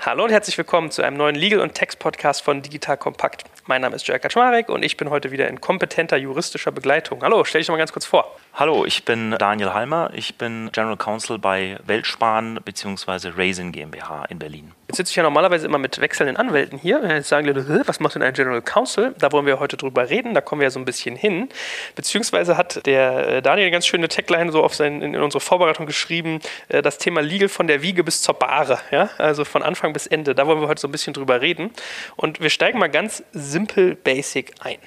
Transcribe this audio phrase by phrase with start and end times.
[0.00, 3.42] Hallo und herzlich willkommen zu einem neuen Legal- und Text-Podcast von Digital Kompakt.
[3.66, 7.20] Mein Name ist Jörg Kaczmarek und ich bin heute wieder in kompetenter juristischer Begleitung.
[7.24, 8.36] Hallo, stell dich mal ganz kurz vor.
[8.54, 10.12] Hallo, ich bin Daniel Halmer.
[10.14, 13.30] Ich bin General Counsel bei Weltsparen bzw.
[13.36, 14.72] Raisin GmbH in Berlin.
[14.88, 17.02] Jetzt sitze ich ja normalerweise immer mit wechselnden Anwälten hier.
[17.06, 19.14] Jetzt sagen Leute, was macht denn ein General Counsel?
[19.18, 21.50] Da wollen wir heute drüber reden, da kommen wir ja so ein bisschen hin.
[21.94, 25.84] Beziehungsweise hat der äh, Daniel eine ganz schöne Tagline so auf sein, in unsere Vorbereitung
[25.84, 28.78] geschrieben, äh, das Thema Legal von der Wiege bis zur Bahre.
[28.90, 29.10] Ja?
[29.18, 30.34] Also von Anfang bis Ende.
[30.34, 31.70] Da wollen wir heute so ein bisschen drüber reden.
[32.16, 34.78] Und wir steigen mal ganz simpel basic ein.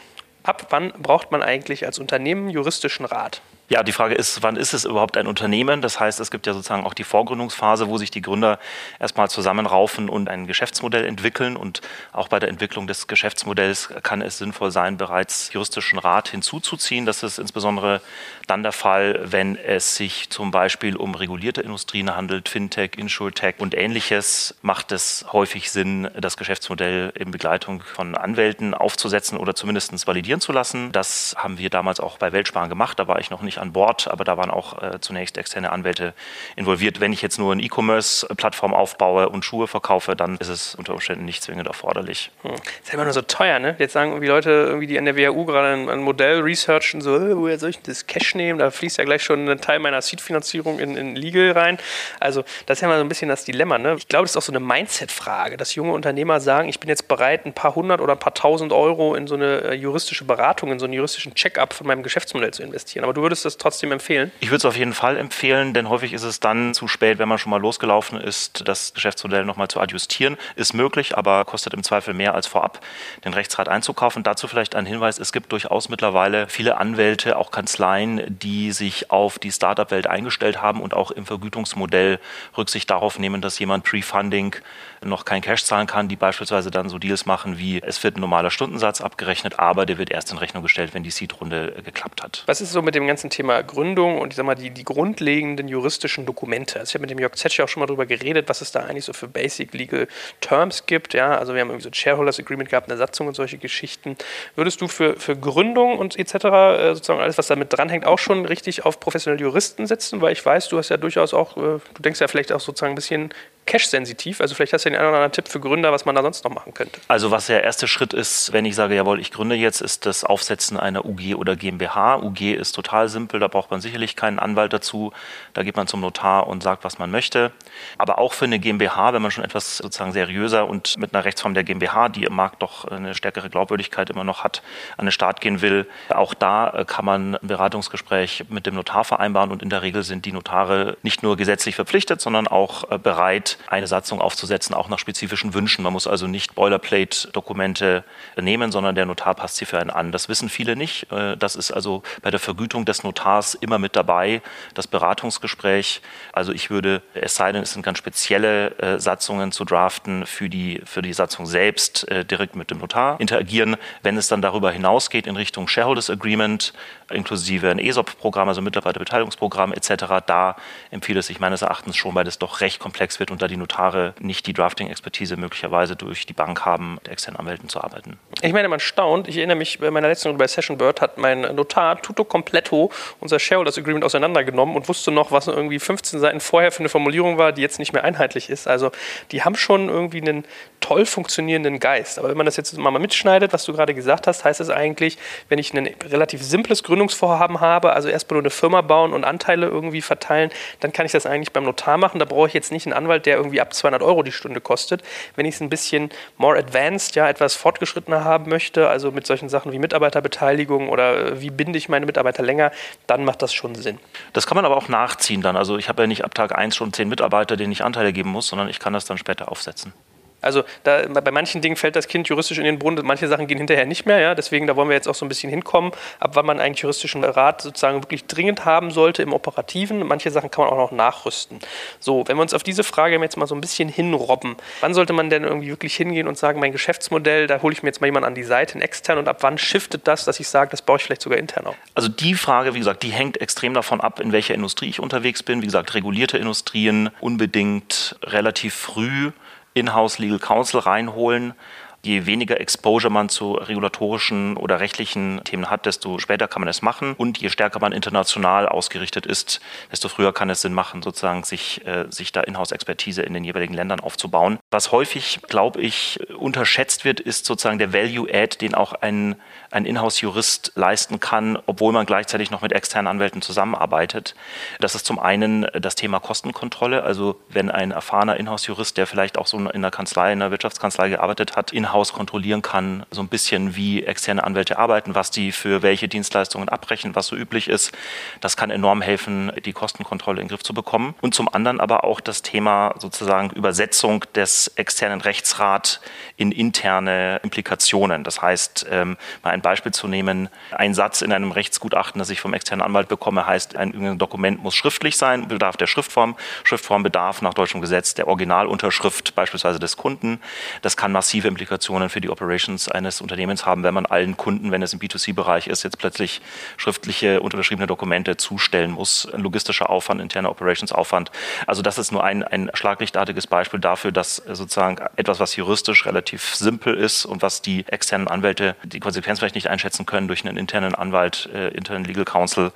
[0.41, 3.41] Ab wann braucht man eigentlich als Unternehmen juristischen Rat?
[3.71, 5.81] Ja, die Frage ist, wann ist es überhaupt ein Unternehmen?
[5.81, 8.59] Das heißt, es gibt ja sozusagen auch die Vorgründungsphase, wo sich die Gründer
[8.99, 11.55] erstmal zusammenraufen und ein Geschäftsmodell entwickeln.
[11.55, 11.79] Und
[12.11, 17.05] auch bei der Entwicklung des Geschäftsmodells kann es sinnvoll sein, bereits juristischen Rat hinzuzuziehen.
[17.05, 18.01] Das ist insbesondere
[18.45, 23.73] dann der Fall, wenn es sich zum Beispiel um regulierte Industrien handelt, Fintech, Insurtech und
[23.73, 30.41] ähnliches, macht es häufig Sinn, das Geschäftsmodell in Begleitung von Anwälten aufzusetzen oder zumindest validieren
[30.41, 30.91] zu lassen.
[30.91, 32.99] Das haben wir damals auch bei Weltsparen gemacht.
[32.99, 36.13] Da war ich noch nicht an Bord, aber da waren auch äh, zunächst externe Anwälte
[36.55, 36.99] involviert.
[36.99, 41.25] Wenn ich jetzt nur eine E-Commerce-Plattform aufbaue und Schuhe verkaufe, dann ist es unter Umständen
[41.25, 42.31] nicht zwingend erforderlich.
[42.41, 42.53] Hm.
[42.53, 43.75] Ist ja immer nur so teuer, ne?
[43.79, 47.15] Jetzt sagen irgendwie Leute, irgendwie, die an der WHU gerade ein, ein Modell researchen, so,
[47.15, 48.59] äh, woher soll ich das Cash nehmen?
[48.59, 51.77] Da fließt ja gleich schon ein Teil meiner Seed-Finanzierung in, in Legal rein.
[52.19, 53.95] Also, das ist ja mal so ein bisschen das Dilemma, ne?
[53.97, 57.07] Ich glaube, das ist auch so eine Mindset-Frage, dass junge Unternehmer sagen, ich bin jetzt
[57.07, 60.71] bereit, ein paar hundert oder ein paar tausend Euro in so eine äh, juristische Beratung,
[60.71, 63.03] in so einen juristischen Check-up von meinem Geschäftsmodell zu investieren.
[63.03, 64.31] Aber du würdest das das trotzdem empfehlen?
[64.39, 67.27] Ich würde es auf jeden Fall empfehlen, denn häufig ist es dann zu spät, wenn
[67.27, 70.37] man schon mal losgelaufen ist, das Geschäftsmodell nochmal zu adjustieren.
[70.55, 72.79] Ist möglich, aber kostet im Zweifel mehr als vorab,
[73.25, 74.23] den Rechtsrat einzukaufen.
[74.23, 79.39] Dazu vielleicht ein Hinweis, es gibt durchaus mittlerweile viele Anwälte, auch Kanzleien, die sich auf
[79.39, 82.19] die Startup-Welt eingestellt haben und auch im Vergütungsmodell
[82.57, 84.55] Rücksicht darauf nehmen, dass jemand Pre-Funding
[85.03, 88.21] noch kein Cash zahlen kann, die beispielsweise dann so Deals machen wie, es wird ein
[88.21, 92.43] normaler Stundensatz abgerechnet, aber der wird erst in Rechnung gestellt, wenn die Seed-Runde geklappt hat.
[92.45, 95.67] Was ist so mit dem ganzen Thema Gründung und ich sag mal, die, die grundlegenden
[95.67, 96.79] juristischen Dokumente?
[96.79, 98.81] Also ich habe mit dem Jörg Zetsche auch schon mal darüber geredet, was es da
[98.81, 100.07] eigentlich so für Basic Legal
[100.41, 101.15] Terms gibt.
[101.15, 101.37] Ja?
[101.37, 104.15] Also wir haben irgendwie so ein Shareholders Agreement gehabt, eine Satzung und solche Geschichten.
[104.55, 108.45] Würdest du für, für Gründung und etc., äh, sozusagen alles, was damit dranhängt, auch schon
[108.45, 110.21] richtig auf professionelle Juristen setzen?
[110.21, 112.93] Weil ich weiß, du hast ja durchaus auch, äh, du denkst ja vielleicht auch sozusagen
[112.93, 113.33] ein bisschen
[113.71, 114.41] cash-sensitiv.
[114.41, 116.43] Also vielleicht hast du den einen oder anderen Tipp für Gründer, was man da sonst
[116.43, 116.99] noch machen könnte.
[117.07, 120.25] Also was der erste Schritt ist, wenn ich sage, jawohl, ich gründe jetzt, ist das
[120.25, 122.17] Aufsetzen einer UG oder GmbH.
[122.17, 125.13] UG ist total simpel, da braucht man sicherlich keinen Anwalt dazu.
[125.53, 127.53] Da geht man zum Notar und sagt, was man möchte.
[127.97, 131.53] Aber auch für eine GmbH, wenn man schon etwas sozusagen seriöser und mit einer Rechtsform
[131.53, 134.61] der GmbH, die im Markt doch eine stärkere Glaubwürdigkeit immer noch hat,
[134.97, 139.49] an den Start gehen will, auch da kann man ein Beratungsgespräch mit dem Notar vereinbaren
[139.49, 143.87] und in der Regel sind die Notare nicht nur gesetzlich verpflichtet, sondern auch bereit, eine
[143.87, 145.83] Satzung aufzusetzen, auch nach spezifischen Wünschen.
[145.83, 148.03] Man muss also nicht Boilerplate-Dokumente
[148.37, 150.11] nehmen, sondern der Notar passt sie für einen an.
[150.11, 151.11] Das wissen viele nicht.
[151.11, 154.41] Äh, das ist also bei der Vergütung des Notars immer mit dabei,
[154.73, 156.01] das Beratungsgespräch.
[156.33, 160.49] Also ich würde, es sei denn, es sind ganz spezielle äh, Satzungen zu draften, für
[160.49, 163.77] die, für die Satzung selbst äh, direkt mit dem Notar interagieren.
[164.03, 166.73] Wenn es dann darüber hinausgeht in Richtung Shareholders Agreement,
[167.09, 170.55] inklusive ein ESOP-Programm, also Mitarbeiterbeteiligungsprogramm etc., da
[170.89, 173.57] empfiehlt es sich meines Erachtens schon, weil das doch recht komplex wird und da die
[173.57, 178.17] Notare nicht die Drafting-Expertise möglicherweise durch die Bank haben, mit externen Anwälten zu arbeiten.
[178.41, 179.27] Ich meine, man staunt.
[179.27, 182.91] Ich erinnere mich, bei meiner letzten Runde bei Session Bird hat mein Notar tutto completo
[183.19, 187.37] unser Shareholders Agreement auseinandergenommen und wusste noch, was irgendwie 15 Seiten vorher für eine Formulierung
[187.37, 188.67] war, die jetzt nicht mehr einheitlich ist.
[188.67, 188.91] Also
[189.31, 190.45] die haben schon irgendwie einen
[190.79, 192.19] toll funktionierenden Geist.
[192.19, 195.17] Aber wenn man das jetzt mal mitschneidet, was du gerade gesagt hast, heißt es eigentlich,
[195.49, 199.67] wenn ich ein relativ simples Gründungsvorhaben habe, also erstmal nur eine Firma bauen und Anteile
[199.67, 202.19] irgendwie verteilen, dann kann ich das eigentlich beim Notar machen.
[202.19, 204.59] Da brauche ich jetzt nicht einen Anwalt, der der irgendwie ab 200 Euro die Stunde
[204.59, 205.03] kostet.
[205.35, 209.47] Wenn ich es ein bisschen more advanced, ja, etwas fortgeschrittener haben möchte, also mit solchen
[209.47, 212.71] Sachen wie Mitarbeiterbeteiligung oder äh, wie binde ich meine Mitarbeiter länger,
[213.07, 213.99] dann macht das schon Sinn.
[214.33, 215.55] Das kann man aber auch nachziehen dann.
[215.55, 218.29] Also ich habe ja nicht ab Tag 1 schon 10 Mitarbeiter, denen ich Anteile geben
[218.29, 219.93] muss, sondern ich kann das dann später aufsetzen.
[220.41, 223.57] Also da, bei manchen Dingen fällt das Kind juristisch in den Brunnen, manche Sachen gehen
[223.57, 224.19] hinterher nicht mehr.
[224.19, 224.35] Ja?
[224.35, 227.23] Deswegen, da wollen wir jetzt auch so ein bisschen hinkommen, ab wann man eigentlich juristischen
[227.23, 230.05] Rat sozusagen wirklich dringend haben sollte im Operativen.
[230.05, 231.59] Manche Sachen kann man auch noch nachrüsten.
[231.99, 235.13] So, wenn wir uns auf diese Frage jetzt mal so ein bisschen hinrobben, wann sollte
[235.13, 238.07] man denn irgendwie wirklich hingehen und sagen, mein Geschäftsmodell, da hole ich mir jetzt mal
[238.07, 240.81] jemanden an die Seite, einen extern, und ab wann shiftet das, dass ich sage, das
[240.81, 241.75] baue ich vielleicht sogar intern auf?
[241.93, 245.43] Also die Frage, wie gesagt, die hängt extrem davon ab, in welcher Industrie ich unterwegs
[245.43, 245.61] bin.
[245.61, 249.31] Wie gesagt, regulierte Industrien unbedingt relativ früh
[249.73, 251.53] in-house Legal Counsel reinholen.
[252.03, 256.81] Je weniger Exposure man zu regulatorischen oder rechtlichen Themen hat, desto später kann man es
[256.81, 257.13] machen.
[257.15, 259.61] Und je stärker man international ausgerichtet ist,
[259.91, 263.75] desto früher kann es Sinn machen, sozusagen sich, äh, sich da Inhouse-Expertise in den jeweiligen
[263.75, 264.57] Ländern aufzubauen.
[264.71, 269.35] Was häufig, glaube ich, unterschätzt wird, ist sozusagen der Value-Add, den auch ein,
[269.69, 274.35] ein Inhouse-Jurist leisten kann, obwohl man gleichzeitig noch mit externen Anwälten zusammenarbeitet.
[274.79, 277.03] Das ist zum einen das Thema Kostenkontrolle.
[277.03, 281.09] Also wenn ein erfahrener Inhouse-Jurist, der vielleicht auch so in einer Kanzlei, in einer Wirtschaftskanzlei
[281.09, 285.81] gearbeitet hat, in-house kontrollieren kann, so ein bisschen wie externe Anwälte arbeiten, was die für
[285.81, 287.91] welche Dienstleistungen abbrechen, was so üblich ist.
[288.39, 291.15] Das kann enorm helfen, die Kostenkontrolle in den Griff zu bekommen.
[291.21, 296.01] Und zum anderen aber auch das Thema sozusagen Übersetzung des externen Rechtsrat
[296.37, 298.23] in interne Implikationen.
[298.23, 302.39] Das heißt, ähm, mal ein Beispiel zu nehmen, ein Satz in einem Rechtsgutachten, das ich
[302.41, 306.35] vom externen Anwalt bekomme, heißt, ein Dokument muss schriftlich sein, bedarf der Schriftform.
[306.63, 310.39] Schriftform bedarf nach deutschem Gesetz der Originalunterschrift beispielsweise des Kunden.
[310.81, 314.81] Das kann massive Implikationen für die Operations eines Unternehmens haben, wenn man allen Kunden, wenn
[314.81, 316.41] es im B2C-Bereich ist, jetzt plötzlich
[316.77, 319.27] schriftliche unterschriebene Dokumente zustellen muss.
[319.33, 321.31] Logistischer Aufwand, interner Operations-Aufwand.
[321.67, 326.55] Also das ist nur ein, ein schlaglichtartiges Beispiel dafür, dass sozusagen etwas, was juristisch relativ
[326.55, 330.57] simpel ist und was die externen Anwälte die Konsequenz vielleicht nicht einschätzen können durch einen
[330.57, 332.71] internen Anwalt, äh, internen Legal Counsel,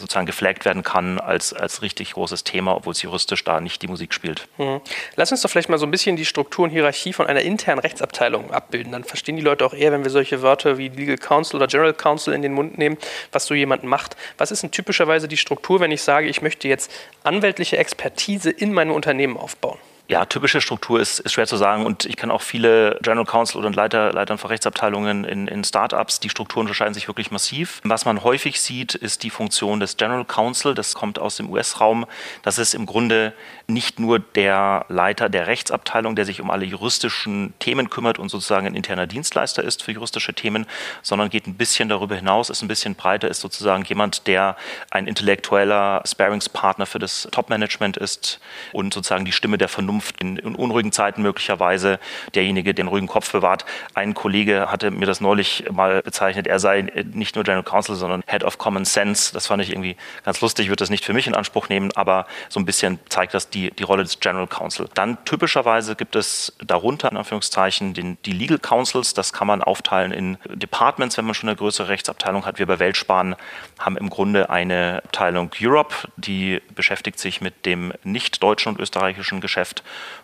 [0.00, 3.88] sozusagen geflaggt werden kann als, als richtig großes Thema, obwohl es juristisch da nicht die
[3.88, 4.48] Musik spielt.
[4.58, 4.80] Mhm.
[5.16, 7.80] Lass uns doch vielleicht mal so ein bisschen die Struktur und Hierarchie von einer internen
[7.80, 8.92] Rechtsabteilung abbilden.
[8.92, 11.94] Dann verstehen die Leute auch eher, wenn wir solche Wörter wie Legal Counsel oder General
[11.94, 12.96] Counsel in den Mund nehmen,
[13.32, 14.16] was so jemand macht.
[14.38, 16.90] Was ist denn typischerweise die Struktur, wenn ich sage, ich möchte jetzt
[17.22, 19.78] anwältliche Expertise in meinem Unternehmen aufbauen?
[20.10, 23.64] Ja, typische Struktur ist, ist schwer zu sagen und ich kenne auch viele General Counsel
[23.64, 26.18] und Leiter, Leitern von Rechtsabteilungen in, in Startups.
[26.18, 27.80] Die Strukturen unterscheiden sich wirklich massiv.
[27.84, 30.74] Was man häufig sieht, ist die Funktion des General Counsel.
[30.74, 32.06] Das kommt aus dem US-Raum.
[32.42, 33.34] Das ist im Grunde
[33.68, 38.66] nicht nur der Leiter der Rechtsabteilung, der sich um alle juristischen Themen kümmert und sozusagen
[38.66, 40.66] ein interner Dienstleister ist für juristische Themen,
[41.02, 44.56] sondern geht ein bisschen darüber hinaus, ist ein bisschen breiter, ist sozusagen jemand, der
[44.90, 48.40] ein intellektueller Sparingspartner für das Top-Management ist
[48.72, 51.98] und sozusagen die Stimme der Vernunft Vernunft in, in, unruhigen Zeiten möglicherweise
[52.34, 53.64] derjenige, der den ruhigen Kopf bewahrt.
[53.94, 56.82] Ein Kollege hatte mir das neulich mal bezeichnet, er sei
[57.12, 59.32] nicht nur General Counsel, sondern Head of Common Sense.
[59.32, 62.26] Das fand ich irgendwie ganz lustig, würde das nicht für mich in Anspruch nehmen, aber
[62.48, 64.88] so ein bisschen zeigt das die, die Rolle des General Counsel.
[64.94, 70.12] Dann typischerweise gibt es darunter in Anführungszeichen den, die Legal Counsels, das kann man aufteilen
[70.12, 72.58] in Departments, wenn man schon eine größere Rechtsabteilung hat.
[72.58, 73.36] Wir bei Weltsparen
[73.78, 79.40] haben im Grunde eine Abteilung Europe, die beschäftigt sich mit dem nicht deutschen und österreichischen
[79.40, 79.82] Geschäft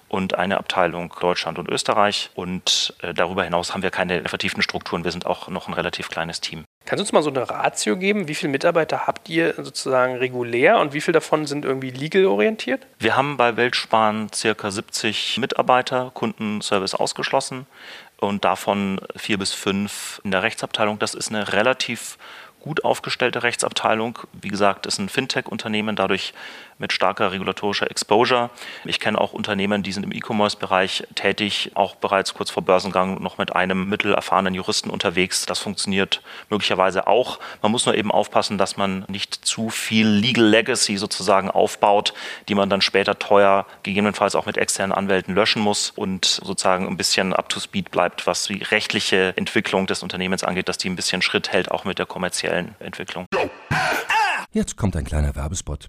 [0.09, 2.31] und eine Abteilung Deutschland und Österreich.
[2.35, 5.05] Und äh, darüber hinaus haben wir keine vertieften Strukturen.
[5.05, 6.65] Wir sind auch noch ein relativ kleines Team.
[6.85, 8.29] Kannst du uns mal so eine Ratio geben?
[8.29, 12.87] Wie viele Mitarbeiter habt ihr sozusagen regulär und wie viele davon sind irgendwie legal orientiert?
[12.99, 17.67] Wir haben bei Weltsparen circa 70 Mitarbeiter, Kundenservice ausgeschlossen
[18.19, 21.01] und davon vier bis fünf in der Rechtsabteilung.
[21.01, 22.19] Das ist eine relativ
[22.67, 24.19] gut aufgestellte Rechtsabteilung.
[24.33, 26.35] Wie gesagt, ist ein Fintech-Unternehmen, dadurch
[26.79, 28.51] mit starker regulatorischer Exposure.
[28.85, 33.39] Ich kenne auch Unternehmen, die sind im E-Commerce-Bereich tätig, auch bereits kurz vor Börsengang noch
[33.39, 35.47] mit einem mittelerfahrenen Juristen unterwegs.
[35.47, 36.21] Das funktioniert
[36.51, 37.39] möglicherweise auch.
[37.63, 42.13] Man muss nur eben aufpassen, dass man nicht zu viel Legal Legacy sozusagen aufbaut,
[42.49, 46.97] die man dann später teuer, gegebenenfalls auch mit externen Anwälten löschen muss und sozusagen ein
[46.97, 50.97] bisschen up to speed bleibt, was die rechtliche Entwicklung des Unternehmens angeht, dass die ein
[50.97, 53.26] bisschen Schritt hält, auch mit der kommerziellen Entwicklung.
[54.53, 55.88] Jetzt kommt ein kleiner Werbespot.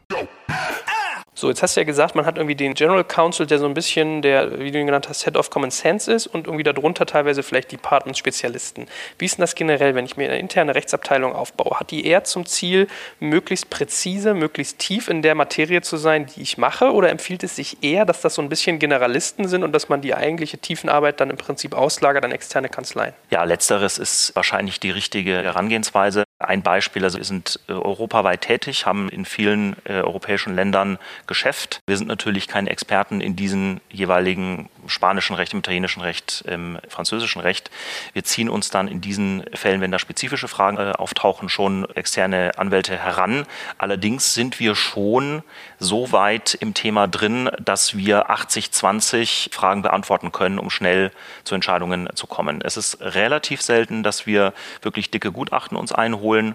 [1.41, 3.73] So, jetzt hast du ja gesagt, man hat irgendwie den General Counsel, der so ein
[3.73, 7.07] bisschen der, wie du ihn genannt hast, Head of Common Sense ist und irgendwie darunter
[7.07, 8.85] teilweise vielleicht Department-Spezialisten.
[9.17, 11.79] Wie ist denn das generell, wenn ich mir eine interne Rechtsabteilung aufbaue?
[11.79, 12.87] Hat die eher zum Ziel,
[13.19, 16.93] möglichst präzise, möglichst tief in der Materie zu sein, die ich mache?
[16.93, 20.01] Oder empfiehlt es sich eher, dass das so ein bisschen Generalisten sind und dass man
[20.01, 23.15] die eigentliche Tiefenarbeit dann im Prinzip auslagert an externe Kanzleien?
[23.31, 26.23] Ja, letzteres ist wahrscheinlich die richtige Herangehensweise.
[26.41, 31.79] Ein Beispiel, also wir sind äh, europaweit tätig, haben in vielen äh, europäischen Ländern Geschäft.
[31.87, 37.41] Wir sind natürlich keine Experten in diesen jeweiligen spanischen Recht, im italienischen Recht, im französischen
[37.41, 37.69] Recht.
[38.13, 42.51] Wir ziehen uns dann in diesen Fällen, wenn da spezifische Fragen äh, auftauchen, schon externe
[42.57, 43.45] Anwälte heran.
[43.77, 45.43] Allerdings sind wir schon
[45.79, 51.11] so weit im Thema drin, dass wir 80-20 Fragen beantworten können, um schnell
[51.43, 52.61] zu Entscheidungen zu kommen.
[52.61, 56.30] Es ist relativ selten, dass wir wirklich dicke Gutachten uns einholen.
[56.35, 56.53] Äh,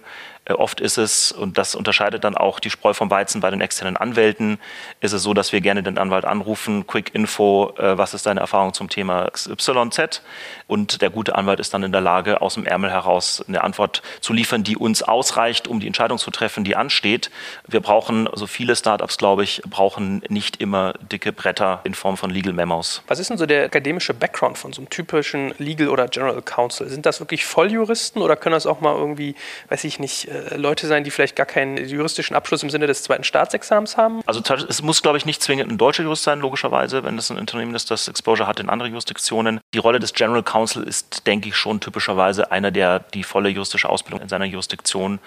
[0.55, 3.97] oft ist es, und das unterscheidet dann auch die Spreu vom Weizen bei den externen
[3.97, 4.59] Anwälten,
[5.01, 8.41] ist es so, dass wir gerne den Anwalt anrufen, Quick Info, äh, was ist deine
[8.41, 10.23] Erfahrung zum Thema XYZ?
[10.67, 14.03] Und der gute Anwalt ist dann in der Lage, aus dem Ärmel heraus eine Antwort
[14.21, 17.31] zu liefern, die uns ausreicht, um die Entscheidung zu treffen, die ansteht.
[17.67, 22.31] Wir brauchen, so viele Startups, glaube ich, brauchen nicht immer dicke Bretter in Form von
[22.31, 23.03] Legal Memos.
[23.09, 26.89] Was ist denn so der akademische Background von so einem typischen Legal oder General Counsel?
[26.89, 29.35] Sind das wirklich Volljuristen oder können das auch mal irgendwie,
[29.69, 33.03] weiß ich nicht, äh, Leute sein, die vielleicht gar keinen juristischen Abschluss im Sinne des
[33.03, 34.23] zweiten Staatsexamens haben?
[34.27, 37.39] Also es muss, glaube ich, nicht zwingend ein deutscher Jurist sein, logischerweise, wenn es ein
[37.39, 39.61] Unternehmen ist, das Exposure hat in andere Jurisdiktionen.
[39.75, 43.89] Die Rolle des General Counsel ist, denke ich, schon typischerweise einer, der die volle juristische
[43.89, 45.19] Ausbildung in seiner Jurisdiktion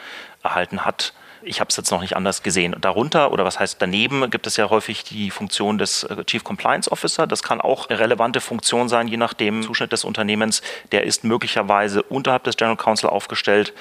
[0.43, 1.13] erhalten hat.
[1.41, 2.75] Ich habe es jetzt noch nicht anders gesehen.
[2.81, 6.91] Darunter oder was heißt daneben gibt es ja häufig die Funktion des äh, Chief Compliance
[6.91, 7.27] Officer.
[7.27, 10.61] Das kann auch eine relevante Funktion sein, je nach dem Zuschnitt des Unternehmens.
[10.91, 13.73] Der ist möglicherweise unterhalb des General Counsel aufgestellt,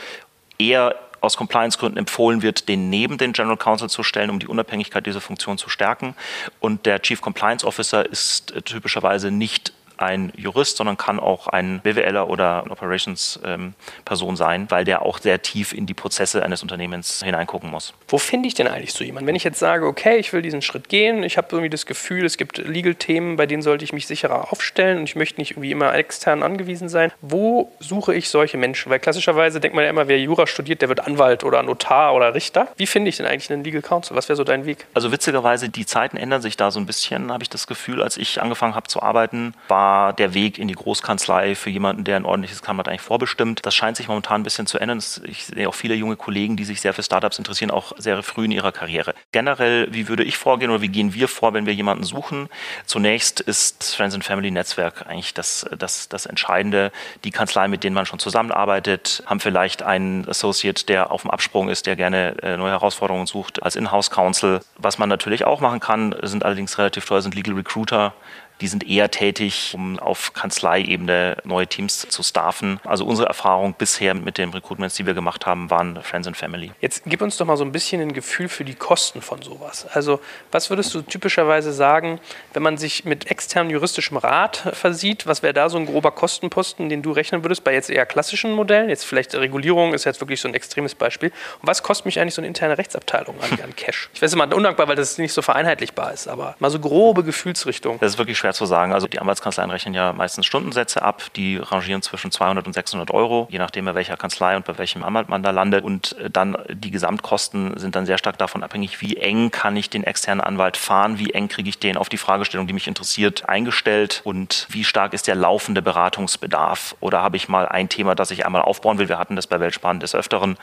[0.58, 5.06] eher aus Compliance-Gründen empfohlen wird, den neben den General Counsel zu stellen, um die Unabhängigkeit
[5.06, 6.14] dieser Funktion zu stärken.
[6.60, 11.80] Und der Chief Compliance Officer ist äh, typischerweise nicht ein Jurist, sondern kann auch ein
[11.80, 17.22] BWLer oder eine Operations-Person sein, weil der auch sehr tief in die Prozesse eines Unternehmens
[17.22, 17.94] hineingucken muss.
[18.08, 19.26] Wo finde ich denn eigentlich so jemanden?
[19.26, 22.24] Wenn ich jetzt sage, okay, ich will diesen Schritt gehen, ich habe irgendwie das Gefühl,
[22.24, 25.72] es gibt Legal-Themen, bei denen sollte ich mich sicherer aufstellen und ich möchte nicht irgendwie
[25.72, 27.12] immer extern angewiesen sein.
[27.20, 28.90] Wo suche ich solche Menschen?
[28.90, 32.34] Weil klassischerweise denkt man ja immer, wer Jura studiert, der wird Anwalt oder Notar oder
[32.34, 32.68] Richter.
[32.76, 34.16] Wie finde ich denn eigentlich einen Legal Counsel?
[34.16, 34.86] Was wäre so dein Weg?
[34.94, 38.02] Also witzigerweise, die Zeiten ändern sich da so ein bisschen, habe ich das Gefühl.
[38.02, 42.04] Als ich angefangen habe zu arbeiten, war war der Weg in die Großkanzlei für jemanden,
[42.04, 43.64] der ein ordentliches Kamm eigentlich vorbestimmt.
[43.64, 45.02] Das scheint sich momentan ein bisschen zu ändern.
[45.24, 48.44] Ich sehe auch viele junge Kollegen, die sich sehr für Startups interessieren, auch sehr früh
[48.44, 49.14] in ihrer Karriere.
[49.32, 52.50] Generell, wie würde ich vorgehen oder wie gehen wir vor, wenn wir jemanden suchen?
[52.84, 56.92] Zunächst ist das Friends and Family Netzwerk eigentlich das, das, das Entscheidende.
[57.24, 61.70] Die Kanzlei, mit denen man schon zusammenarbeitet, haben vielleicht einen Associate, der auf dem Absprung
[61.70, 64.60] ist, der gerne äh, neue Herausforderungen sucht als Inhouse Counsel.
[64.76, 68.12] Was man natürlich auch machen kann, sind allerdings relativ teuer, sind Legal Recruiter,
[68.60, 72.80] die sind eher tätig, um auf Kanzleiebene neue Teams zu staffen.
[72.84, 76.72] Also unsere Erfahrung bisher mit den Recruitments, die wir gemacht haben, waren Friends and Family.
[76.80, 79.86] Jetzt gib uns doch mal so ein bisschen ein Gefühl für die Kosten von sowas.
[79.92, 82.20] Also was würdest du typischerweise sagen,
[82.52, 86.88] wenn man sich mit externem juristischem Rat versieht, was wäre da so ein grober Kostenposten,
[86.88, 88.88] den du rechnen würdest bei jetzt eher klassischen Modellen?
[88.88, 91.30] Jetzt vielleicht Regulierung ist jetzt wirklich so ein extremes Beispiel.
[91.60, 94.10] Und was kostet mich eigentlich so eine interne Rechtsabteilung an, an Cash?
[94.14, 97.98] Ich weiß immer undankbar, weil das nicht so vereinheitlichbar ist, aber mal so grobe Gefühlsrichtung.
[98.00, 98.92] Das ist wirklich schwer schwer zu sagen.
[98.92, 103.46] Also die Anwaltskanzleien rechnen ja meistens Stundensätze ab, die rangieren zwischen 200 und 600 Euro,
[103.50, 105.84] je nachdem bei welcher Kanzlei und bei welchem Anwalt man da landet.
[105.84, 109.90] Und äh, dann die Gesamtkosten sind dann sehr stark davon abhängig, wie eng kann ich
[109.90, 113.48] den externen Anwalt fahren, wie eng kriege ich den auf die Fragestellung, die mich interessiert,
[113.48, 116.96] eingestellt und wie stark ist der laufende Beratungsbedarf.
[117.00, 119.08] Oder habe ich mal ein Thema, das ich einmal aufbauen will.
[119.08, 120.54] Wir hatten das bei Weltsparen des Öfteren,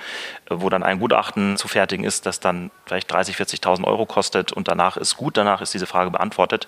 [0.49, 4.51] äh, wo dann ein Gutachten zu fertigen ist, das dann vielleicht 30.000, 40.000 Euro kostet
[4.51, 6.67] und danach ist gut, danach ist diese Frage beantwortet.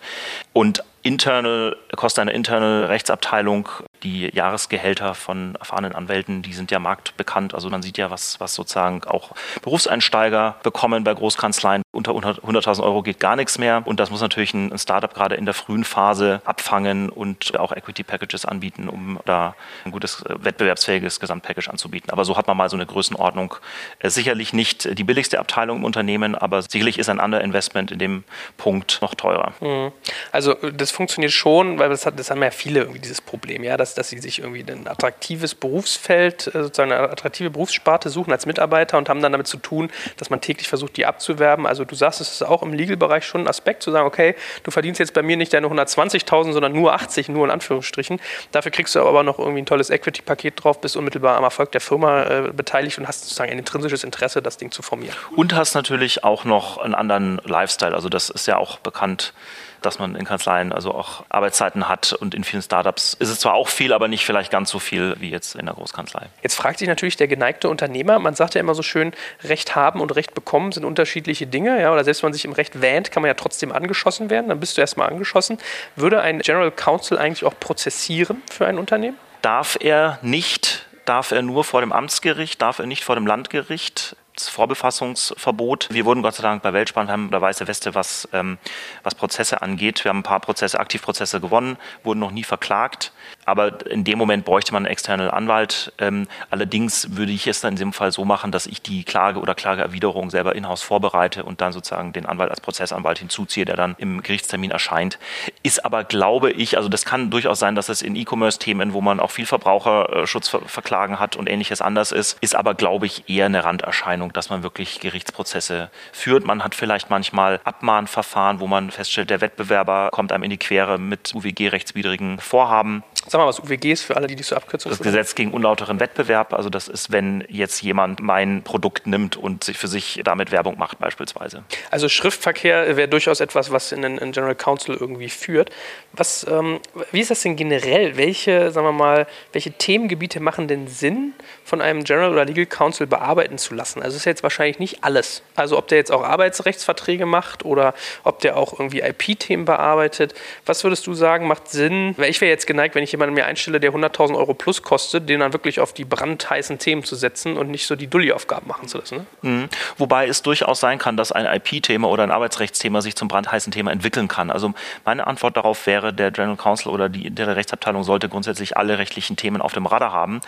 [0.54, 3.70] Und internal, kostet eine interne Rechtsabteilung
[4.04, 7.54] die Jahresgehälter von erfahrenen Anwälten, die sind ja marktbekannt.
[7.54, 11.84] Also man sieht ja, was, was sozusagen auch Berufseinsteiger bekommen bei Großkanzleien.
[11.92, 13.84] Unter 100.000 Euro geht gar nichts mehr.
[13.86, 18.04] Und das muss natürlich ein Startup gerade in der frühen Phase abfangen und auch Equity
[18.04, 22.12] Packages anbieten, um da ein gutes äh, wettbewerbsfähiges Gesamtpackage anzubieten.
[22.12, 23.56] Aber so hat man mal so eine Größenordnung.
[24.00, 28.24] Äh, sicherlich nicht die billigste Abteilung im Unternehmen, aber sicherlich ist ein Underinvestment in dem
[28.58, 29.54] Punkt noch teurer.
[29.60, 29.92] Mhm.
[30.32, 33.78] Also das funktioniert schon, weil das, hat, das haben ja viele irgendwie dieses Problem, ja,
[33.94, 38.46] dass dass, sie sich irgendwie ein attraktives Berufsfeld, äh, sozusagen eine attraktive Berufssparte suchen als
[38.46, 41.68] Mitarbeiter und haben dann damit zu tun, dass man täglich versucht, die abzuwerben.
[41.68, 44.72] Also du sagst, es ist auch im Legal-Bereich schon ein Aspekt zu sagen, okay, du
[44.72, 48.20] verdienst jetzt bei mir nicht deine 120.000, sondern nur 80, nur in Anführungsstrichen.
[48.52, 51.82] Dafür kriegst du aber noch irgendwie ein tolles Equity-Paket drauf, bist unmittelbar am Erfolg der
[51.82, 55.16] Firma äh, beteiligt und hast sozusagen ein intrinsisches Interesse, das Ding zu formieren.
[55.36, 57.94] Und hast natürlich auch noch einen anderen Lifestyle.
[57.94, 59.34] Also das ist ja auch bekannt
[59.82, 63.54] dass man in Kanzleien also auch Arbeitszeiten hat und in vielen Startups ist es zwar
[63.54, 66.28] auch viel, aber nicht vielleicht ganz so viel wie jetzt in der Großkanzlei.
[66.42, 70.02] Jetzt fragt sich natürlich der geneigte Unternehmer, man sagt ja immer so schön, Recht haben
[70.02, 73.12] und Recht bekommen sind unterschiedliche Dinge, ja, oder selbst wenn man sich im Recht wähnt,
[73.12, 75.58] kann man ja trotzdem angeschossen werden, dann bist du erstmal angeschossen.
[75.96, 79.18] Würde ein General Counsel eigentlich auch prozessieren für ein Unternehmen?
[79.42, 84.16] Darf er nicht darf er nur vor dem Amtsgericht, darf er nicht vor dem Landgericht.
[84.42, 85.88] Vorbefassungsverbot.
[85.92, 88.58] Wir wurden Gott sei Dank bei Weltspann, haben der weiße Weste, was, ähm,
[89.04, 90.04] was Prozesse angeht.
[90.04, 93.12] Wir haben ein paar Prozesse, Aktivprozesse gewonnen, wurden noch nie verklagt.
[93.48, 95.94] Aber in dem Moment bräuchte man einen externen Anwalt.
[96.00, 99.40] Ähm, allerdings würde ich es dann in diesem Fall so machen, dass ich die Klage
[99.40, 103.96] oder Klageerwiderung selber in-house vorbereite und dann sozusagen den Anwalt als Prozessanwalt hinzuziehe, der dann
[104.00, 105.18] im Gerichtstermin erscheint.
[105.64, 109.22] Ist aber, glaube ich, also das kann durchaus sein, dass es in E-Commerce-Themen, wo man
[109.22, 113.64] auch viel Verbraucherschutz verklagen hat und ähnliches anders ist, ist aber, glaube ich, eher eine
[113.64, 116.46] Randerscheinung, dass man wirklich Gerichtsprozesse führt.
[116.46, 120.98] Man hat vielleicht manchmal Abmahnverfahren, wo man feststellt, der Wettbewerber kommt einem in die Quere
[120.98, 123.04] mit UWG-rechtswidrigen Vorhaben.
[123.38, 124.90] Sag mal, was UWG ist für alle, die die so abkürzen.
[124.90, 126.56] Das Gesetz gegen unlauteren Wettbewerb.
[126.56, 130.80] Also das ist, wenn jetzt jemand mein Produkt nimmt und sich für sich damit Werbung
[130.80, 131.64] macht beispielsweise.
[131.92, 135.70] Also Schriftverkehr wäre durchaus etwas, was in den General Counsel irgendwie führt.
[136.14, 136.80] Was, ähm,
[137.12, 138.18] wie ist das denn generell?
[138.18, 143.06] Welche, sagen wir mal, welche Themengebiete machen denn Sinn, von einem General oder Legal Counsel
[143.06, 144.02] bearbeiten zu lassen?
[144.02, 145.44] Also es ist jetzt wahrscheinlich nicht alles.
[145.56, 150.34] Also ob der jetzt auch Arbeitsrechtsverträge macht oder ob der auch irgendwie IP-Themen bearbeitet.
[150.66, 152.16] Was würdest du sagen, macht Sinn?
[152.18, 155.30] Weil ich wäre jetzt geneigt, wenn ich jemanden mir einstelle, der 100.000 Euro plus kostet,
[155.30, 158.88] den dann wirklich auf die brandheißen Themen zu setzen und nicht so die Dulli-Aufgaben machen
[158.88, 159.26] zu lassen.
[159.42, 159.50] Ne?
[159.50, 159.70] Mhm.
[159.98, 163.92] Wobei es durchaus sein kann, dass ein IP-Thema oder ein Arbeitsrechtsthema sich zum brandheißen Thema
[163.92, 164.52] entwickeln kann.
[164.52, 164.74] Also
[165.06, 169.36] meine Antwort darauf wäre, der General Counsel oder die interne Rechtsabteilung sollte grundsätzlich alle rechtlichen
[169.36, 170.42] Themen auf dem Radar haben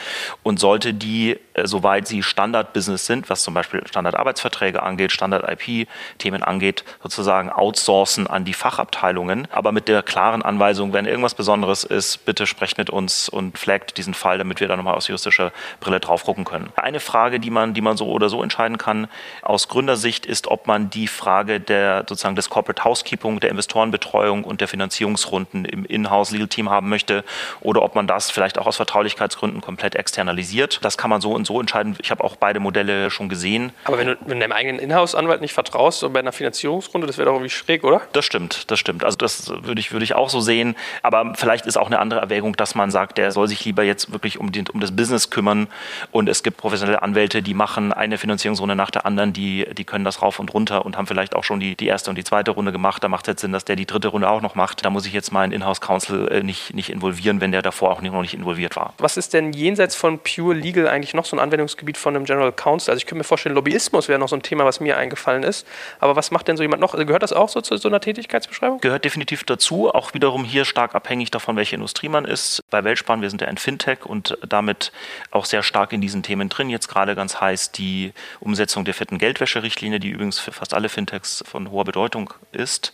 [0.43, 6.83] und sollte die, äh, soweit sie Standard-Business sind, was zum Beispiel Standard-Arbeitsverträge angeht, Standard-IP-Themen angeht,
[7.01, 12.45] sozusagen outsourcen an die Fachabteilungen, aber mit der klaren Anweisung, wenn irgendwas Besonderes ist, bitte
[12.45, 16.23] sprecht mit uns und flaggt diesen Fall, damit wir da nochmal aus juristischer Brille drauf
[16.23, 16.71] gucken können.
[16.75, 19.07] Eine Frage, die man, die man so oder so entscheiden kann,
[19.41, 24.61] aus Gründersicht, ist, ob man die Frage der sozusagen des Corporate Housekeeping, der Investorenbetreuung und
[24.61, 27.23] der Finanzierungsrunden im Inhouse Legal Team haben möchte
[27.61, 30.79] oder ob man das vielleicht auch aus Vertraulichkeitsgründen komplett externalisiert.
[30.83, 31.95] Das kann man so und so entscheiden.
[32.01, 33.71] Ich habe auch beide Modelle schon gesehen.
[33.85, 37.25] Aber wenn du, wenn deinem eigenen Inhouse-Anwalt nicht vertraust, so bei einer Finanzierungsrunde, das wäre
[37.25, 38.01] doch irgendwie schräg, oder?
[38.13, 39.03] Das stimmt, das stimmt.
[39.03, 40.75] Also das würde ich, würde ich auch so sehen.
[41.03, 43.83] Aber vielleicht ist auch eine andere Erwägung Überlegung, dass man sagt, der soll sich lieber
[43.83, 45.67] jetzt wirklich um, den, um das Business kümmern.
[46.11, 50.05] Und es gibt professionelle Anwälte, die machen eine Finanzierungsrunde nach der anderen, die, die können
[50.05, 52.51] das rauf und runter und haben vielleicht auch schon die, die erste und die zweite
[52.51, 53.03] Runde gemacht.
[53.03, 54.85] Da macht es jetzt Sinn, dass der die dritte Runde auch noch macht.
[54.85, 58.21] Da muss ich jetzt meinen Inhouse-Counsel äh, nicht, nicht involvieren, wenn der davor auch noch
[58.21, 58.93] nicht involviert war.
[58.97, 62.51] Was ist denn jenseits von Pure Legal eigentlich noch so ein Anwendungsgebiet von einem General
[62.51, 62.91] Counsel?
[62.91, 65.67] Also ich könnte mir vorstellen, Lobbyismus wäre noch so ein Thema, was mir eingefallen ist.
[65.99, 66.93] Aber was macht denn so jemand noch?
[66.93, 68.79] Also gehört das auch so zu so einer Tätigkeitsbeschreibung?
[68.79, 69.89] Gehört definitiv dazu.
[69.93, 72.38] Auch wiederum hier stark abhängig davon, welche Industrie man ist.
[72.71, 73.21] Bei Weltspan fahren.
[73.21, 74.91] Wir sind ja ein Fintech und damit
[75.31, 76.69] auch sehr stark in diesen Themen drin.
[76.69, 81.43] Jetzt gerade ganz heiß die Umsetzung der vierten Geldwäscherichtlinie, die übrigens für fast alle Fintechs
[81.45, 82.93] von hoher Bedeutung ist.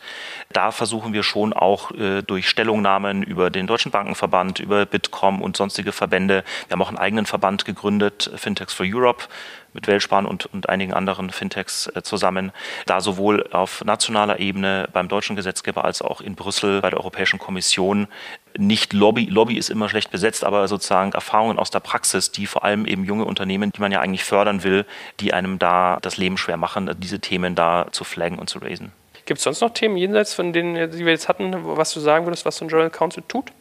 [0.51, 5.57] Da versuchen wir schon auch äh, durch Stellungnahmen über den Deutschen Bankenverband, über Bitkom und
[5.57, 6.43] sonstige Verbände.
[6.67, 9.25] Wir haben auch einen eigenen Verband gegründet, Fintechs for Europe
[9.75, 12.51] mit Weltspan und, und einigen anderen Fintechs äh, zusammen,
[12.87, 17.37] da sowohl auf nationaler Ebene beim deutschen Gesetzgeber als auch in Brüssel bei der Europäischen
[17.37, 18.07] Kommission
[18.57, 22.63] nicht Lobby, Lobby ist immer schlecht besetzt, aber sozusagen Erfahrungen aus der Praxis, die vor
[22.63, 24.85] allem eben junge Unternehmen, die man ja eigentlich fördern will,
[25.19, 28.93] die einem da das Leben schwer machen, diese Themen da zu flaggen und zu raisen.
[29.25, 32.25] Gibt es sonst noch Themen jenseits von denen, die wir jetzt hatten, was du sagen
[32.25, 33.51] würdest, was so ein General Counsel tut?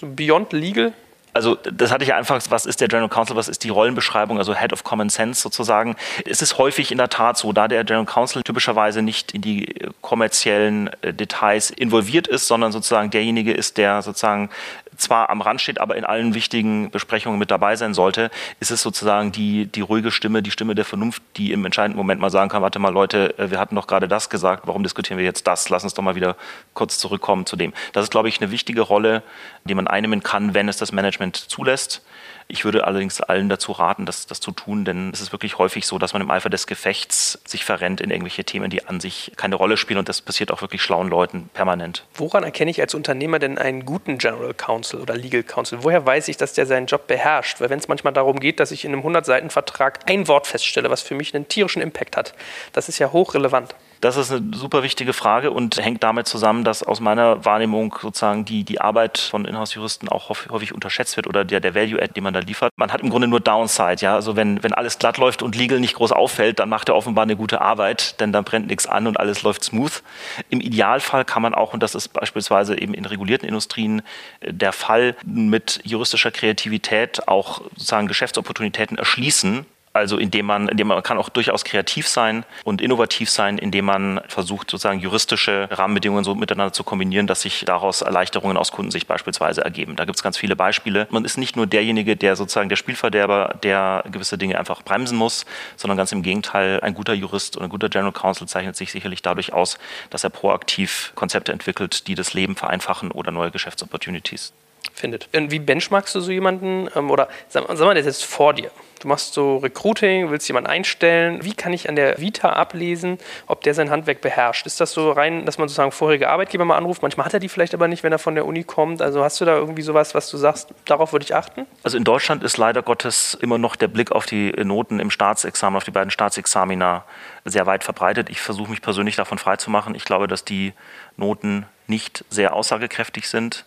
[0.00, 0.92] So Beyond Legal?
[1.34, 4.38] Also das hatte ich ja einfach, was ist der General Counsel, was ist die Rollenbeschreibung,
[4.38, 5.96] also Head of Common Sense sozusagen.
[6.24, 9.74] Es ist häufig in der Tat so, da der General Counsel typischerweise nicht in die
[10.00, 14.48] kommerziellen äh, Details involviert ist, sondern sozusagen derjenige ist, der sozusagen
[14.96, 18.30] zwar am Rand steht, aber in allen wichtigen Besprechungen mit dabei sein sollte,
[18.60, 22.20] ist es sozusagen die, die ruhige Stimme, die Stimme der Vernunft, die im entscheidenden Moment
[22.20, 25.18] mal sagen kann, warte mal Leute, äh, wir hatten doch gerade das gesagt, warum diskutieren
[25.18, 25.68] wir jetzt das?
[25.68, 26.36] Lass uns doch mal wieder
[26.74, 27.72] kurz zurückkommen zu dem.
[27.92, 29.22] Das ist, glaube ich, eine wichtige Rolle,
[29.64, 32.02] die man einnehmen kann, wenn es das Management zulässt.
[32.46, 35.86] Ich würde allerdings allen dazu raten, das, das zu tun, denn es ist wirklich häufig
[35.86, 39.32] so, dass man im Eifer des Gefechts sich verrennt in irgendwelche Themen, die an sich
[39.36, 42.04] keine Rolle spielen und das passiert auch wirklich schlauen Leuten permanent.
[42.14, 45.82] Woran erkenne ich als Unternehmer denn einen guten General Counsel oder Legal Counsel?
[45.82, 47.60] Woher weiß ich, dass der seinen Job beherrscht?
[47.60, 51.02] Weil wenn es manchmal darum geht, dass ich in einem 100-Seiten-Vertrag ein Wort feststelle, was
[51.02, 52.34] für mich einen tierischen Impact hat,
[52.72, 53.74] das ist ja hochrelevant.
[54.00, 58.44] Das ist eine super wichtige Frage und hängt damit zusammen, dass aus meiner Wahrnehmung sozusagen
[58.44, 62.34] die, die Arbeit von Inhouse-Juristen auch häufig unterschätzt wird oder der, der Value-Add, den man
[62.34, 62.72] da liefert.
[62.76, 63.96] Man hat im Grunde nur Downside.
[64.00, 64.14] Ja?
[64.14, 67.22] Also wenn, wenn alles glatt läuft und Legal nicht groß auffällt, dann macht er offenbar
[67.22, 70.02] eine gute Arbeit, denn dann brennt nichts an und alles läuft smooth.
[70.50, 74.02] Im Idealfall kann man auch, und das ist beispielsweise eben in regulierten Industrien
[74.40, 81.02] äh, der Fall, mit juristischer Kreativität auch sozusagen Geschäftsopportunitäten erschließen, also indem man, indem man
[81.02, 86.34] kann auch durchaus kreativ sein und innovativ sein, indem man versucht, sozusagen juristische Rahmenbedingungen so
[86.34, 89.94] miteinander zu kombinieren, dass sich daraus Erleichterungen aus Kundensicht beispielsweise ergeben.
[89.94, 91.06] Da gibt es ganz viele Beispiele.
[91.10, 95.46] Man ist nicht nur derjenige, der sozusagen der Spielverderber, der gewisse Dinge einfach bremsen muss,
[95.76, 99.22] sondern ganz im Gegenteil, ein guter Jurist und ein guter General Counsel zeichnet sich sicherlich
[99.22, 99.78] dadurch aus,
[100.10, 104.52] dass er proaktiv Konzepte entwickelt, die das Leben vereinfachen oder neue Geschäftsopportunities
[104.94, 105.28] findet.
[105.34, 106.88] Und wie benchmarkst du so jemanden?
[106.94, 108.70] Ähm, oder sag, sag mal, der ist jetzt vor dir.
[109.00, 111.44] Du machst so Recruiting, willst jemanden einstellen.
[111.44, 114.64] Wie kann ich an der Vita ablesen, ob der sein Handwerk beherrscht?
[114.64, 117.02] Ist das so rein, dass man sozusagen vorherige Arbeitgeber mal anruft?
[117.02, 119.02] Manchmal hat er die vielleicht aber nicht, wenn er von der Uni kommt.
[119.02, 121.66] Also hast du da irgendwie sowas, was du sagst, darauf würde ich achten?
[121.82, 125.76] Also in Deutschland ist leider Gottes immer noch der Blick auf die Noten im Staatsexamen,
[125.76, 127.04] auf die beiden Staatsexamina
[127.44, 128.30] sehr weit verbreitet.
[128.30, 129.94] Ich versuche mich persönlich davon freizumachen.
[129.94, 130.72] Ich glaube, dass die
[131.18, 133.66] Noten nicht sehr aussagekräftig sind.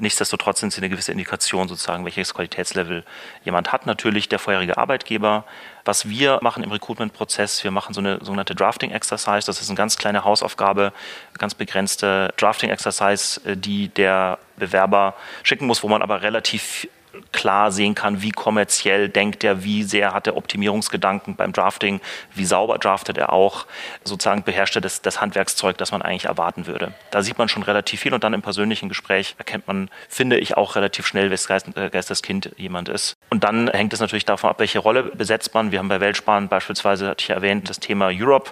[0.00, 3.04] Nichtsdestotrotz sind sie eine gewisse Indikation, sozusagen, welches Qualitätslevel
[3.44, 3.86] jemand hat.
[3.86, 5.44] Natürlich der vorherige Arbeitgeber.
[5.84, 9.46] Was wir machen im Recruitment-Prozess, wir machen so eine sogenannte Drafting-Exercise.
[9.46, 10.92] Das ist eine ganz kleine Hausaufgabe,
[11.38, 16.88] ganz begrenzte Drafting-Exercise, äh, die der Bewerber schicken muss, wo man aber relativ
[17.32, 22.00] klar sehen kann, wie kommerziell denkt er, wie sehr hat er Optimierungsgedanken beim Drafting,
[22.34, 23.66] wie sauber draftet er auch,
[24.04, 26.92] sozusagen beherrscht er das, das Handwerkszeug, das man eigentlich erwarten würde.
[27.10, 30.56] Da sieht man schon relativ viel und dann im persönlichen Gespräch erkennt man, finde ich,
[30.56, 33.14] auch relativ schnell, Geist, äh, Geisteskind jemand ist.
[33.30, 35.72] Und dann hängt es natürlich davon ab, welche Rolle besetzt man.
[35.72, 38.50] Wir haben bei Weltsparen beispielsweise, hatte ich ja erwähnt, das Thema Europe.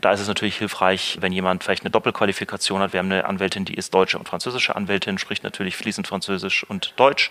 [0.00, 2.92] Da ist es natürlich hilfreich, wenn jemand vielleicht eine Doppelqualifikation hat.
[2.92, 6.94] Wir haben eine Anwältin, die ist deutsche und französische Anwältin, spricht natürlich fließend Französisch und
[6.96, 7.30] Deutsch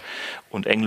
[0.49, 0.79] und Englisch.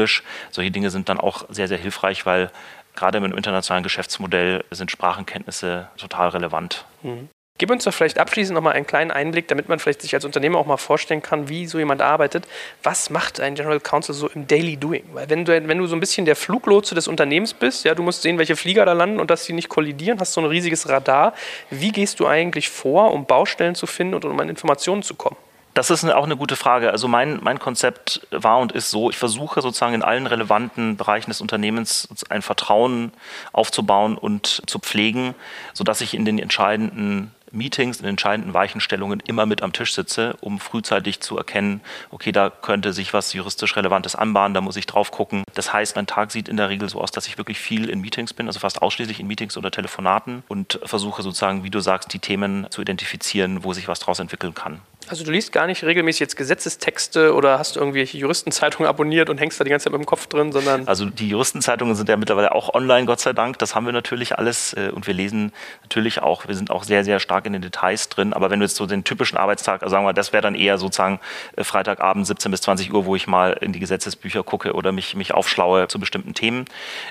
[0.50, 2.50] Solche Dinge sind dann auch sehr, sehr hilfreich, weil
[2.94, 6.84] gerade mit einem internationalen Geschäftsmodell sind Sprachenkenntnisse total relevant.
[7.02, 7.28] Mhm.
[7.58, 10.24] Gib uns doch vielleicht abschließend noch mal einen kleinen Einblick, damit man vielleicht sich als
[10.24, 12.48] Unternehmer auch mal vorstellen kann, wie so jemand arbeitet.
[12.82, 15.04] Was macht ein General Counsel so im Daily Doing?
[15.12, 18.02] Weil wenn du, wenn du so ein bisschen der Fluglotse des Unternehmens bist, ja, du
[18.02, 20.88] musst sehen, welche Flieger da landen und dass sie nicht kollidieren, hast so ein riesiges
[20.88, 21.34] Radar.
[21.70, 25.36] Wie gehst du eigentlich vor, um Baustellen zu finden und um an Informationen zu kommen?
[25.74, 26.90] Das ist auch eine gute Frage.
[26.90, 31.30] Also mein, mein Konzept war und ist so, ich versuche sozusagen in allen relevanten Bereichen
[31.30, 33.12] des Unternehmens ein Vertrauen
[33.52, 35.34] aufzubauen und zu pflegen,
[35.72, 40.58] sodass ich in den entscheidenden Meetings, in entscheidenden Weichenstellungen immer mit am Tisch sitze, um
[40.58, 41.80] frühzeitig zu erkennen,
[42.10, 45.44] okay, da könnte sich was juristisch Relevantes anbahnen, da muss ich drauf gucken.
[45.54, 48.00] Das heißt, mein Tag sieht in der Regel so aus, dass ich wirklich viel in
[48.00, 52.12] Meetings bin, also fast ausschließlich in Meetings oder Telefonaten und versuche sozusagen, wie du sagst,
[52.12, 54.80] die Themen zu identifizieren, wo sich was daraus entwickeln kann.
[55.08, 59.58] Also du liest gar nicht regelmäßig jetzt Gesetzestexte oder hast irgendwelche Juristenzeitungen abonniert und hängst
[59.58, 60.86] da die ganze Zeit mit dem Kopf drin, sondern...
[60.86, 63.58] Also die Juristenzeitungen sind ja mittlerweile auch online, Gott sei Dank.
[63.58, 67.04] Das haben wir natürlich alles äh, und wir lesen natürlich auch, wir sind auch sehr,
[67.04, 68.32] sehr stark in den Details drin.
[68.32, 70.78] Aber wenn du jetzt so den typischen Arbeitstag, also sagen wir, das wäre dann eher
[70.78, 71.20] sozusagen
[71.56, 75.14] äh, Freitagabend 17 bis 20 Uhr, wo ich mal in die Gesetzesbücher gucke oder mich,
[75.14, 76.64] mich aufschlaue zu bestimmten Themen.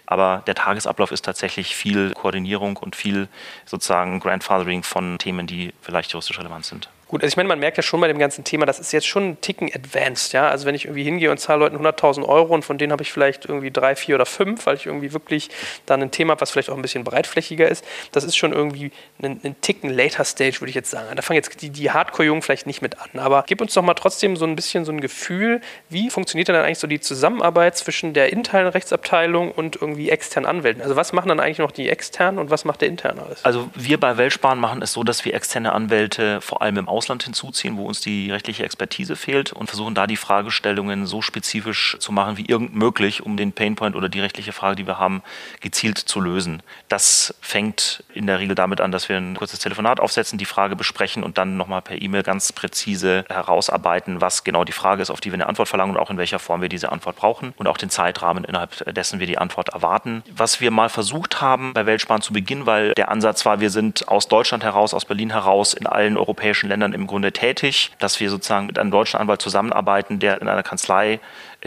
[0.05, 3.27] Aber der Tagesablauf ist tatsächlich viel Koordinierung und viel
[3.65, 6.89] sozusagen Grandfathering von Themen, die vielleicht juristisch relevant sind.
[7.11, 9.05] Gut, also ich meine, man merkt ja schon bei dem ganzen Thema, das ist jetzt
[9.05, 10.47] schon ein Ticken advanced, ja.
[10.47, 13.11] Also wenn ich irgendwie hingehe und zahle Leuten 100.000 Euro und von denen habe ich
[13.11, 15.49] vielleicht irgendwie drei, vier oder fünf, weil ich irgendwie wirklich
[15.85, 18.93] dann ein Thema habe, was vielleicht auch ein bisschen breitflächiger ist, das ist schon irgendwie
[19.21, 21.13] ein, ein Ticken later Stage, würde ich jetzt sagen.
[21.13, 23.93] Da fangen jetzt die, die Hardcore-Jungen vielleicht nicht mit an, aber gib uns doch mal
[23.93, 27.75] trotzdem so ein bisschen so ein Gefühl, wie funktioniert denn dann eigentlich so die Zusammenarbeit
[27.75, 30.81] zwischen der internen Rechtsabteilung und irgendwie externen Anwälten?
[30.81, 33.43] Also was machen dann eigentlich noch die externen und was macht der interne alles?
[33.43, 37.00] Also wir bei Weltsparen machen es so, dass wir externe Anwälte vor allem im Ausland
[37.01, 41.97] Ausland hinzuziehen, wo uns die rechtliche Expertise fehlt und versuchen da die Fragestellungen so spezifisch
[41.99, 45.23] zu machen wie irgend möglich, um den Painpoint oder die rechtliche Frage, die wir haben,
[45.61, 46.61] gezielt zu lösen.
[46.89, 50.75] Das fängt in der Regel damit an, dass wir ein kurzes Telefonat aufsetzen, die Frage
[50.75, 55.21] besprechen und dann nochmal per E-Mail ganz präzise herausarbeiten, was genau die Frage ist, auf
[55.21, 57.65] die wir eine Antwort verlangen und auch in welcher Form wir diese Antwort brauchen und
[57.65, 60.21] auch den Zeitrahmen, innerhalb dessen wir die Antwort erwarten.
[60.31, 64.07] Was wir mal versucht haben bei Weltsparen zu Beginn, weil der Ansatz war, wir sind
[64.07, 68.29] aus Deutschland heraus, aus Berlin heraus in allen europäischen Ländern im Grunde tätig, dass wir
[68.29, 71.19] sozusagen mit einem deutschen Anwalt zusammenarbeiten, der in einer Kanzlei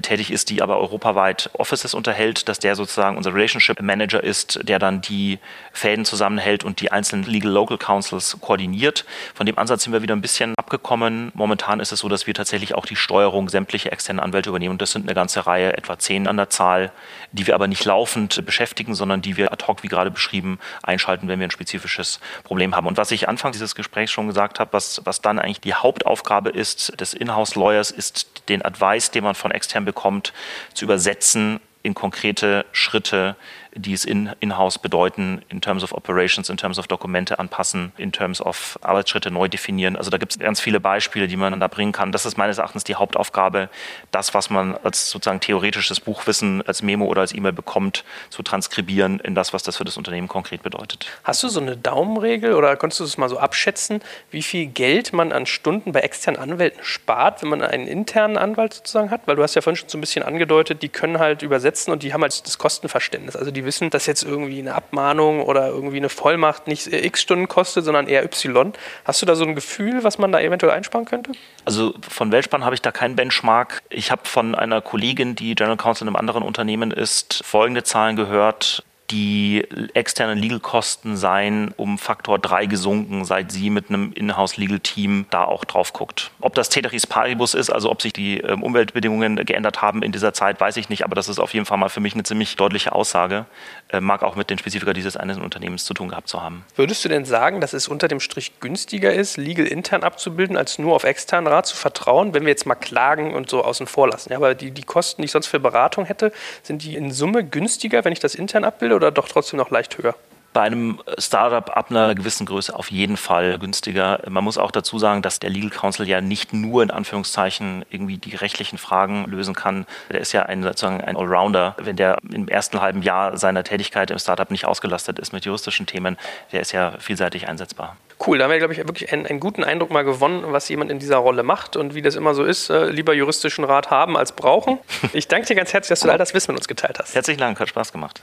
[0.03, 4.79] tätig ist, die aber europaweit Offices unterhält, dass der sozusagen unser Relationship Manager ist, der
[4.79, 5.39] dann die
[5.73, 9.05] Fäden zusammenhält und die einzelnen Legal Local Councils koordiniert.
[9.35, 11.31] Von dem Ansatz sind wir wieder ein bisschen abgekommen.
[11.35, 14.73] Momentan ist es so, dass wir tatsächlich auch die Steuerung sämtlicher externen Anwälte übernehmen.
[14.73, 16.91] Und das sind eine ganze Reihe, etwa zehn an der Zahl,
[17.31, 21.29] die wir aber nicht laufend beschäftigen, sondern die wir ad hoc, wie gerade beschrieben, einschalten,
[21.29, 22.89] wenn wir ein spezifisches Problem haben.
[22.89, 26.51] Und was ich Anfang dieses Gesprächs schon gesagt habe, was, was dann eigentlich die Hauptaufgabe
[26.51, 30.33] ist des Inhouse-Lawyers, ist den Advice, den man von extern bekommt,
[30.75, 33.37] zu übersetzen in konkrete Schritte,
[33.77, 38.13] die es in, in-house bedeuten, in terms of operations, in terms of Dokumente anpassen, in
[38.13, 39.97] terms of Arbeitsschritte neu definieren.
[39.97, 42.13] Also da gibt es ganz viele Beispiele, die man da bringen kann.
[42.13, 43.69] Das ist meines Erachtens die Hauptaufgabe,
[44.11, 49.21] das, was man als sozusagen theoretisches Buchwissen, als Memo oder als E-Mail bekommt, zu transkribieren
[49.21, 51.07] in das, was das für das Unternehmen konkret bedeutet.
[51.25, 55.13] Hast du so eine Daumenregel oder konntest du es mal so abschätzen, wie viel Geld
[55.13, 59.23] man an Stunden bei externen Anwälten spart, wenn man einen internen Anwalt sozusagen hat?
[59.27, 62.03] Weil du hast ja vorhin schon so ein bisschen angedeutet, die können halt übersetzen und
[62.03, 63.37] die haben halt das Kostenverständnis.
[63.37, 67.49] Also die wissen, dass jetzt irgendwie eine Abmahnung oder irgendwie eine Vollmacht nicht x Stunden
[67.49, 68.73] kostet, sondern eher y.
[69.05, 71.33] Hast du da so ein Gefühl, was man da eventuell einsparen könnte?
[71.65, 73.83] Also von Weltspann habe ich da keinen Benchmark.
[73.91, 78.17] Ich habe von einer Kollegin, die General Counsel in einem anderen Unternehmen ist, folgende Zahlen
[78.17, 85.45] gehört die externen Legal-Kosten seien um Faktor 3 gesunken, seit sie mit einem Inhouse-Legal-Team da
[85.45, 86.31] auch drauf guckt.
[86.41, 90.33] Ob das Teteris Paribus ist, also ob sich die ähm, Umweltbedingungen geändert haben in dieser
[90.33, 92.57] Zeit, weiß ich nicht, aber das ist auf jeden Fall mal für mich eine ziemlich
[92.57, 93.45] deutliche Aussage.
[93.91, 96.65] Äh, mag auch mit den Spezifika dieses eines Unternehmens zu tun gehabt zu haben.
[96.75, 100.79] Würdest du denn sagen, dass es unter dem Strich günstiger ist, Legal intern abzubilden, als
[100.79, 104.09] nur auf externen Rat zu vertrauen, wenn wir jetzt mal Klagen und so außen vor
[104.09, 104.31] lassen?
[104.31, 107.45] Ja, aber die, die Kosten, die ich sonst für Beratung hätte, sind die in Summe
[107.45, 108.94] günstiger, wenn ich das intern abbilde?
[108.95, 110.15] Oder doch trotzdem noch leicht höher?
[110.55, 114.21] Bei einem Startup ab einer gewissen Größe auf jeden Fall günstiger.
[114.29, 118.17] Man muss auch dazu sagen, dass der Legal Counsel ja nicht nur in Anführungszeichen irgendwie
[118.17, 119.85] die rechtlichen Fragen lösen kann.
[120.11, 121.75] Der ist ja ein, sozusagen ein Allrounder.
[121.79, 125.87] Wenn der im ersten halben Jahr seiner Tätigkeit im Startup nicht ausgelastet ist mit juristischen
[125.87, 126.17] Themen,
[126.53, 127.97] der ist ja vielseitig einsetzbar.
[128.25, 130.91] Cool, da haben wir, glaube ich, wirklich einen, einen, guten Eindruck mal gewonnen, was jemand
[130.93, 132.71] in dieser Rolle macht und wie das immer so ist.
[132.71, 134.79] Äh, lieber juristischen Rat haben als brauchen.
[135.13, 137.15] Ich danke dir ganz herzlich, dass du all das Wissen mit uns geteilt hast.
[137.15, 138.23] Herzlichen Dank, hat Spaß gemacht.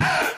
[0.00, 0.26] Ah!